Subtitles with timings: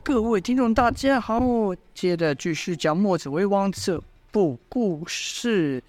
[0.00, 1.38] 各位听众，大家好，
[1.94, 5.80] 接着继续讲《墨子为王》这部故事。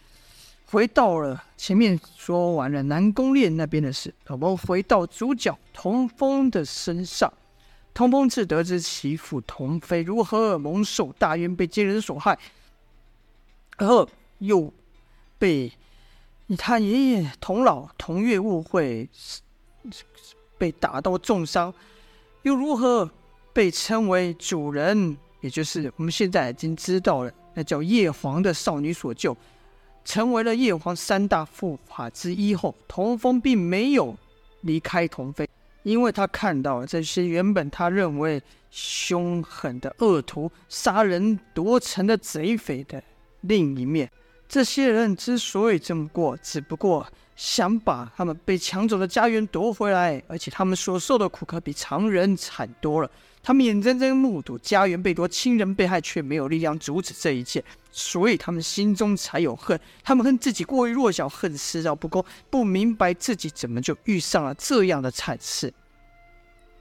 [0.66, 7.31] 回到了前面说完了南宫烈那边的事，我们回到主角童风的身上。
[7.94, 12.38] 童风自得知其父童飞如何蒙受大渊被奸人所害，
[13.77, 14.07] 而后
[14.39, 14.71] 又
[15.39, 15.71] 被
[16.57, 19.09] 他爷爷童老童月误会，
[20.57, 21.73] 被打到重伤，
[22.43, 23.09] 又如何？
[23.54, 29.38] 被称为主人，也就是我们现在已经知道了，那叫叶黄的少女所救，
[30.03, 34.17] 成为了叶黄三大护法之一后，童风并没有
[34.61, 35.47] 离开童飞，
[35.84, 43.02] 因为他看到了这些原本他认为凶狠的恶徒、杀人夺城的贼匪的
[43.41, 44.09] 另一面。
[44.49, 53.09] 这些人之所以这么过，只不过想把他们被抢走的家园夺回来，而且他们所受的苦可比常人惨多了。
[53.43, 59.77] 他们眼睁睁目睹家园被夺，亲人被害，却没有力量阻止这一切，所以他们心中才有恨。
[60.02, 65.73] 他们恨自己过于弱小，恨世道不公，不明白自己怎么就遇上了这样的惨事。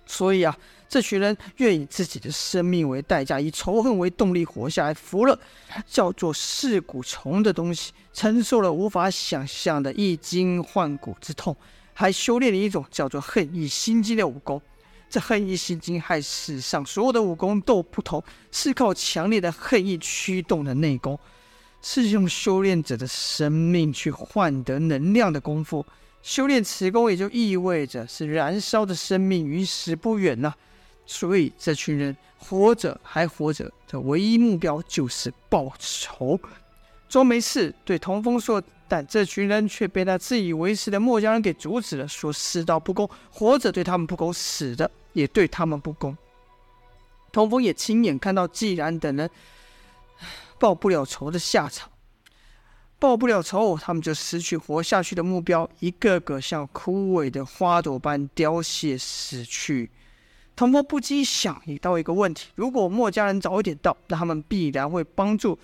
[0.06, 0.56] 所以啊，
[0.88, 5.36] 这群人愿以自己的生命为代价，以仇恨为动力活下来，服了
[5.84, 11.56] 叫做噬骨虫的东西，承受了无法想象的易筋换骨之痛，
[11.92, 14.62] 还修炼了一种叫做恨意心经的武功。
[15.12, 21.19] 这恨意心经和世上所有的武功都不同，是靠强烈的恨意驱动的内功，
[21.82, 25.84] 是用修炼者的生命去换得能量的功夫。
[26.22, 30.56] 修炼此功也就意味着是燃烧的生命与死不远呐、啊。
[31.04, 36.41] 所以这群人活着还活着的唯一目标就是报仇。
[37.06, 38.62] 庄没事对童风说。
[38.88, 46.16] 但这群人却被那自以为是的墨家人给阻止了，说世道不公，活着对他们不公，死的也对他们不公。
[47.30, 49.30] 童风也亲眼看到季然等人
[50.58, 51.91] 报不了仇的下场，
[52.98, 59.91] 报不了仇，他们就失去活下去的目标，一个个像枯萎的花朵般凋谢死去。
[60.54, 65.58] 童风不禁想到一个问题：如果墨家人早一点到，那他们必然会帮助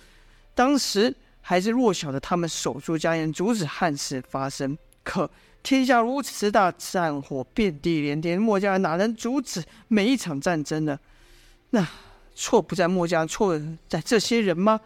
[0.53, 1.15] 当时。
[1.41, 4.77] 还是弱小的他们守住家园，阻止汉事发生。
[5.03, 5.27] 可
[5.61, 10.99] 天下如此大，战火遍地连天，墨家哪能阻止每一场战争呢？
[11.71, 11.87] 那
[12.33, 14.79] 错不在墨家，错在这些人吗？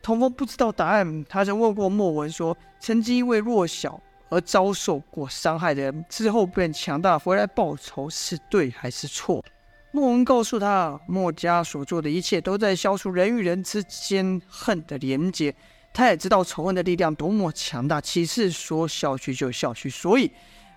[0.00, 4.00] 童风不知道答案，他曾问过墨文说：曾经因为弱小
[4.30, 9.44] 而遭受过伤害的人，之后变强大回来报仇，是对还是错？
[9.90, 15.54] 墨文告诉他，墨家所做的一切都在消除人与人之间恨的连结。
[15.92, 19.90] 他也知道仇恨的力量多么强大，岂是说消去就消去？
[19.90, 20.30] 所以，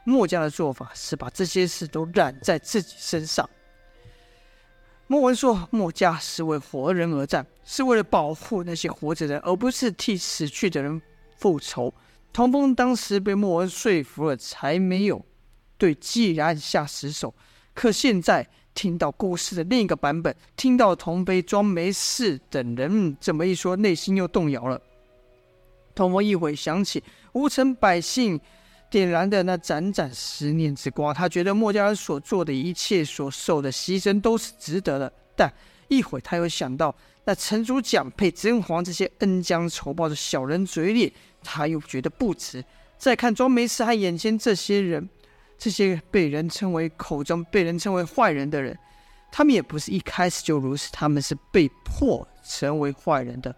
[0.03, 3.50] 墨家的做法是把这些事都揽在自己身上。
[5.08, 11.02] 墨文说，墨家是为活人而战，是为了保护那些活着的人，而不是替死去的人
[11.38, 11.94] 复仇。
[12.34, 15.26] 童风当时被墨文说服了，才没有
[15.78, 17.34] 对季然下死手。
[17.74, 18.47] 可现在。
[18.76, 24.82] 听到故事的另一个版本，听到童飞、装没事等人这么一说，内心又动摇了。
[25.96, 27.02] 童风一会想起
[27.32, 28.40] 无城百姓
[28.90, 35.12] 点燃的那盏盏思念之光，他觉得墨家人所做的一切、所受的牺牲都是值得的。
[35.36, 35.52] 但
[35.88, 41.12] 一会他又想到那城主讲配甄嬛这些恩将仇报的小人嘴脸，
[41.42, 42.64] 他又觉得不值。
[42.98, 45.10] 再看庄没事和眼前这些人。
[45.58, 48.78] 这些被人称为口中被人称为坏人的人，
[49.32, 53.56] 他们也不是一开始就如此，他们是被迫成为坏人的。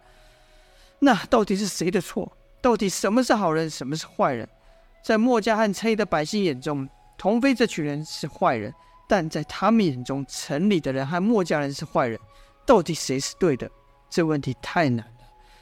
[0.99, 2.31] 那到底是谁的错？
[2.61, 4.47] 到底什么是好人，什么是坏人？
[5.03, 8.71] 在墨家和城里的百姓眼中，童飞这群人是坏人；
[9.07, 12.19] 但在他们眼中，城里的人和墨家人是坏人。
[12.65, 13.69] 到底谁是对的？
[14.09, 15.13] 这问题太难了。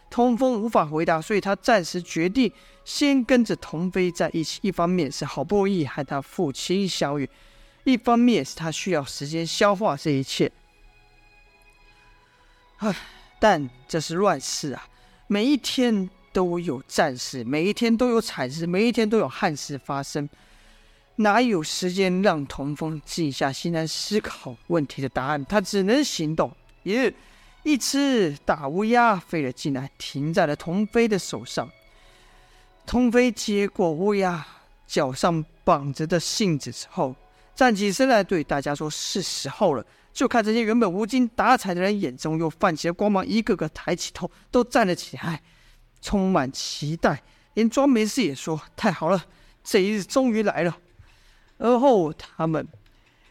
[0.10, 2.52] 通风无法回答，所以他暂时决定
[2.86, 4.60] 先跟着童飞在一起。
[4.64, 7.30] 一方面是好不容易和他父亲相遇，
[7.84, 10.52] 一方面是他需要时间消化这一切。
[12.78, 12.96] 唉，
[13.40, 14.88] 但这是乱世啊！
[15.28, 20.30] 每一天都有战事，每一天都有惨事，每一天都有憾事发生，
[21.18, 25.44] 哪有时间让童风静下心来思考问题的答案？
[25.46, 26.52] 他只能行动。
[26.84, 27.14] 也。
[27.68, 31.68] 一只大乌鸦飞了进来，停在了童飞的手上。
[32.86, 34.46] 童飞接过乌鸦
[34.86, 37.16] 脚上绑着的信纸之后，
[37.56, 45.42] 站起身来对大家说：“是时候了。”就看这些原本无精打采的人眼中又泛起了光芒，一个个抬起头，都站了起来，
[46.02, 47.22] 充满期待。
[47.56, 49.26] 连庄没事也说：“太好了，
[49.64, 50.78] 这一日终于来了。”
[51.58, 52.66] 而后他们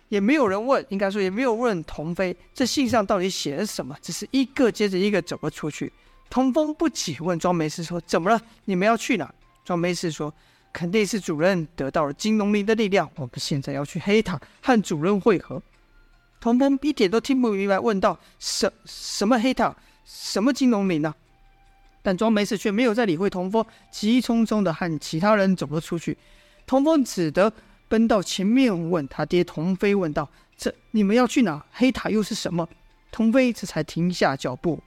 [0.09, 5.93] 也没有人问，应该说也没有问童飞这信上到底写了什么，只是一个接着一个走了出去。
[6.29, 8.41] 童风不解问庄梅氏说：“怎么了？
[8.65, 9.32] 你们要去哪？”
[9.65, 10.35] 庄梅氏说
[10.75, 15.62] ：“肯定是主人得到了金龙鳞的力量，我们现在要去黑塔和主人会合。”
[16.38, 19.75] 童风一点都听不明白，问道：“什什么黑塔？
[20.05, 21.15] 什么金龙鳞呢？”
[22.03, 26.19] 但庄梅氏却没有再理会童风，急匆匆的和其他人走了出去。
[26.67, 27.50] 童风只得。
[27.87, 31.65] 奔到前面问他爹童飞问道：“这你们要去哪？
[31.71, 32.67] 黑塔又是什么？”
[33.12, 34.82] 童飞这才停下脚步，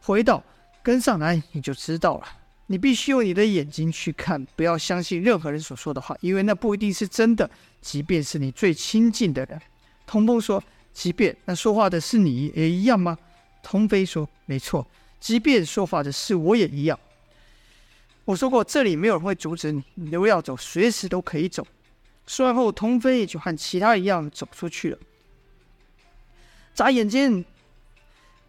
[0.00, 0.42] 回道
[0.82, 2.26] ：“跟上来，你就知道了。
[2.72, 7.50] 你必须用你的眼睛去看，不要相信任何人所说的话，因为那不一定是真的。
[7.82, 9.60] 即便是你最亲近的人。”
[10.06, 10.64] 童风说
[10.94, 13.18] ：“即便那说话的是你也一样吗？”
[13.62, 14.86] 童飞说：“没错，
[15.20, 16.98] 即便说话的是我也一样。
[18.24, 21.66] 我说过，这里没有人会阻止你，你如要走，随时都可以走。”
[22.26, 24.98] 说完后，童飞就和其他一样走出去了。
[26.72, 27.44] 眨眼间，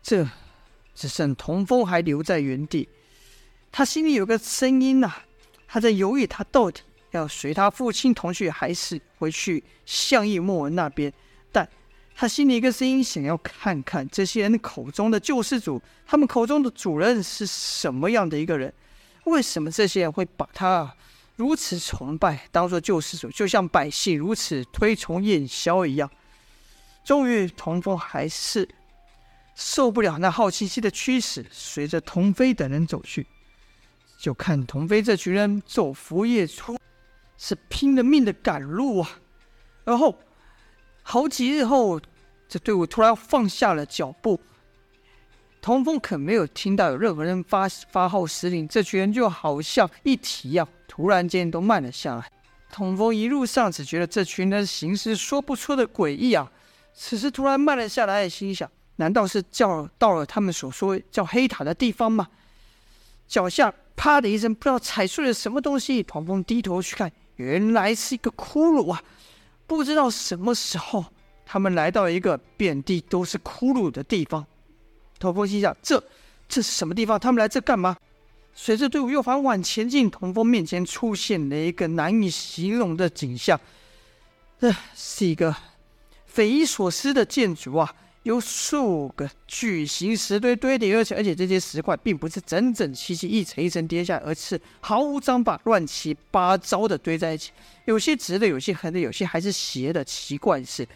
[0.01, 0.25] 这
[0.95, 2.87] 只剩童风还留在原地。
[3.75, 5.11] 他心里有个声音呐、
[5.67, 11.11] 他在犹豫，他到底要随他父亲同去，还是回去相义莫文那边。
[11.51, 11.67] 但
[12.15, 18.71] 他心里一个声音想要看看这些人口中的救世主，他们口中的主人是什么样的一个人？
[19.23, 20.95] 为什么这些人会把他？
[21.35, 26.07] 如此崇拜，当做救世主，就像百姓如此推崇燕萧一样。
[27.03, 28.69] 终于，童风还是
[29.55, 33.25] 受不了那好奇心的驱使，随着童飞等人走去。
[34.23, 36.79] 就看童飞这群人昼伏夜出，
[37.37, 39.19] 是拼了命的赶路啊！
[39.83, 40.17] 而后
[41.01, 41.99] 好几日后，
[42.47, 44.39] 这队伍突然放下了脚步。
[45.61, 50.65] 童风可没有听到有任何人发发号施令，这群人就好像一体一样。
[50.87, 52.31] 突然间都慢了下来，
[52.71, 56.49] 童风一路上只觉得这群人行事说不出的诡异啊。
[56.93, 62.29] 此时突然慢了下来，心想：难道是叫到了他们所说叫黑塔的地方吗？
[63.27, 66.01] 脚下啪的一声，不知道踩碎了什么东西。
[66.03, 69.01] 童风低头去看，原来是一个骷髅啊！
[69.65, 71.05] 不知道什么时候，
[71.45, 74.45] 他们来到一个遍地都是骷髅的地方。
[75.19, 76.03] 童风心想：这
[76.47, 77.19] 这是什么地方？
[77.19, 77.95] 他们来这干嘛？
[78.53, 83.59] 随着队伍又缓缓前进，童风面前出现了一个难以形容的景象。
[84.59, 85.55] 这是一个
[86.25, 97.51] 匪夷所思的建筑啊，有数个巨型石堆堆叠而成，而且这些石块并不是整整齐齐一层一层叠下，而是毫无章法、乱七八糟的堆在一起，
[97.85, 100.03] 有些直的，有些横的，有些还是斜的。
[100.05, 100.87] 奇怪的是，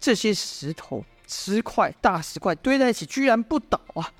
[0.00, 4.10] 这些石头、石块、大石块堆在一起，居然不倒啊！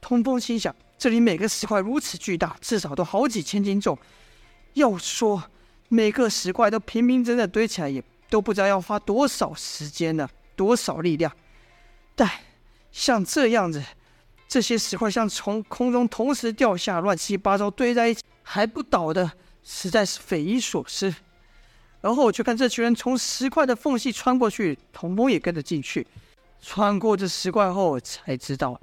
[0.00, 0.74] 通风心想。
[0.96, 3.96] 这里每个石块如此巨大，至少都好几千斤重。
[4.72, 5.42] 要说
[5.88, 11.30] 每个石块都平平整整堆起来，也都不知道要花多少时间呢，多少力量。
[12.18, 12.28] 但
[12.90, 13.80] 像这样子，
[14.48, 19.30] 这些石块像从空中同时掉下，乱七八糟堆在一起还不倒的，
[19.62, 21.14] 实在是匪夷所思。
[22.00, 26.04] 然后我就看这群人从石块的缝隙穿过去，童风也跟着进去。
[26.60, 28.80] 穿过这石块后，才知道。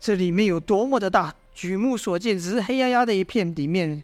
[0.00, 4.02] 这里面有多么的大，举目所见只是黑压压的一片，里面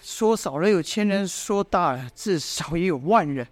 [0.00, 3.44] 说少了有千人，说大了至少也有万人。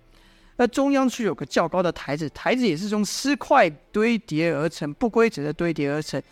[0.56, 6.22] 而中央处有个较高的台子，台子也是从石块堆叠而成，不规则的堆叠而成，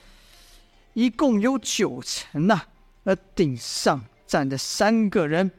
[0.95, 2.63] 一共有九层呐。
[3.05, 5.51] 而顶上站着三个人，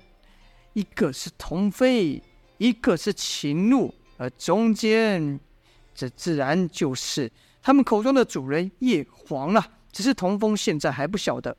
[0.71, 2.23] 一个是童飞，
[2.57, 5.37] 一个是秦鹿，而中间
[5.93, 7.29] 这自然就是。
[7.61, 11.57] 他们口中的主人叶黄啊，只是童风现在还不晓得。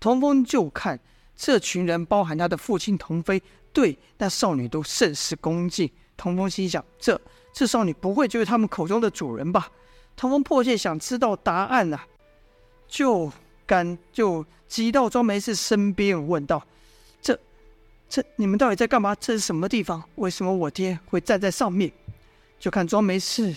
[0.00, 0.98] 童风就看
[1.36, 5.90] 这群人，包含他的父亲童飞，对那少女都甚是恭敬。
[6.16, 7.20] 童风心想：这
[7.52, 9.68] 这少女不会就是他们口中的主人吧？
[10.14, 12.06] 童风迫切想知道答案呐、啊，
[12.86, 13.32] 就
[13.66, 16.62] 赶就挤到庄梅氏身边问道
[17.20, 17.38] ：“这
[18.08, 19.14] 这你们到底在干嘛？
[19.14, 20.02] 这是什么地方？
[20.16, 21.90] 为什么我爹会站在上面？”
[22.60, 23.54] 就看庄梅氏。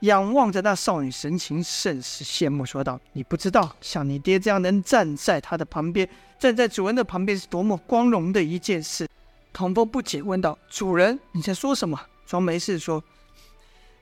[0.00, 9.06] 仰望着那少女，神情甚是羡慕，说道：“你不知道，像你爹这样能站在他的旁边，站在主人的旁边，是多么光荣的一件事。”
[9.52, 13.02] 童风不解问道：“主人，你在说什么？”庄梅氏说：“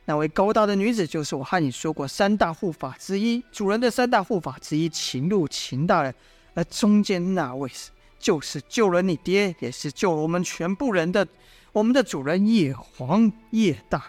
[0.04, 6.14] 那位高大的女子，就是我和你说过三大护法之一，主人的三大护法之一秦露秦大人，
[6.54, 11.26] 而中间那位是，就是救了你爹，也是救了我们全部人的，
[11.72, 14.06] 我们的主人叶黄叶大人。”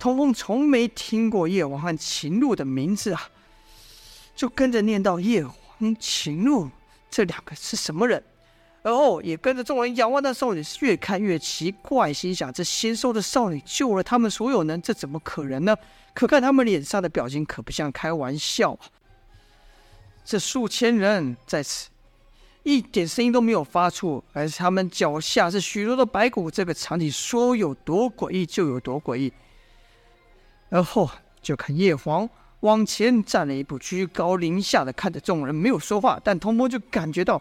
[0.00, 3.28] 童风从没听过叶王和秦露的名字啊，
[4.34, 6.68] 就跟着念到叶王、秦露
[7.08, 8.24] 这两个是什么人？
[8.84, 15.76] 而后也跟着众人仰望那少女，越看越奇怪，心想：这仙兽的少女救了他们所有人，这怎么可能呢？
[16.12, 18.80] 可看他们脸上的表情，可不像开玩笑啊。
[20.24, 21.90] 这数千人在此
[22.64, 26.50] 一点声音都没有发出，而是他们脚下是许多的白骨。
[26.50, 29.32] 这个场景说有多诡异就有多诡异。
[30.70, 31.08] 而后
[31.40, 32.28] 就看叶黄
[32.60, 37.40] 往前站了一步，居高临下的看着众人，没有说话，但童风就感觉到。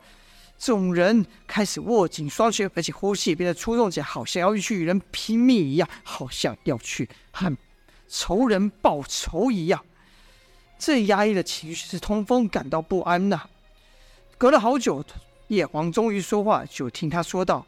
[0.63, 7.57] 众人开始握紧双拳，而且呼吸变得粗重起来，好像要去与人拼命一样，好像要去和
[8.07, 9.83] 仇人报仇一样。
[10.77, 13.41] 这压抑的情绪使通风感到不安呐、
[14.37, 15.03] 隔了好久，
[15.47, 17.65] 叶黄终于说话，就听他说道：“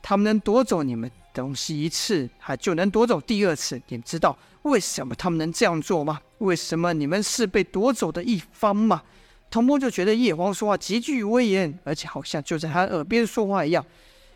[0.00, 3.82] 他们能夺走你们东西一次，还就能夺走第二次。
[3.88, 6.20] 你们知道为什么他们能这样做吗？
[6.38, 9.02] 为什么你们是被夺走的一方吗？”
[9.50, 13.84] 童风就觉得叶黄说话极具威严，而且好像就在他耳边说话一样。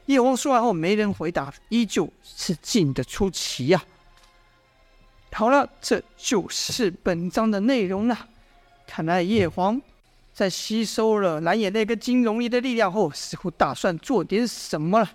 [0.07, 3.83] 叶黄说完后，没人回答，依旧是静得出奇呀、
[5.31, 5.33] 啊。
[5.33, 8.29] 好了，这就是本章的内容了。
[8.87, 9.81] 看来叶黄
[10.33, 15.11] 在吸收了蓝眼泪跟金融叶的力量后，似乎打算做点什么了。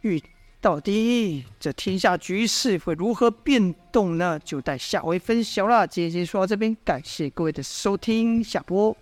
[0.00, 0.22] 遇
[0.60, 4.38] 到底这天下局势会如何变动呢？
[4.44, 5.86] 就待下回分晓了。
[5.86, 8.96] 今天先说到这边，感谢各位的收听，下播。